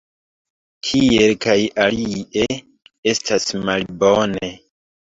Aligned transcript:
Tiel 0.87 1.35
kaj 1.47 1.55
alie 1.85 2.49
estas 3.15 3.49
malbone. 3.71 4.55